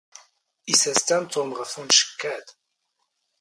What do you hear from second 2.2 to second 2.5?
ⴰⴷ.